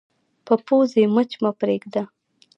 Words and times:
په 0.45 0.53
پوزې 0.65 1.03
مچ 1.15 1.31
مه 1.41 1.51
پرېږده 1.59 2.03